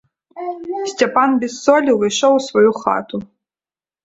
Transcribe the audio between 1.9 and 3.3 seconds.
ўвайшоў у сваю хату.